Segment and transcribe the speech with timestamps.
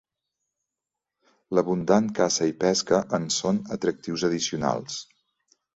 [1.57, 5.03] L'abundant caça i pesca en són atractius addicionals.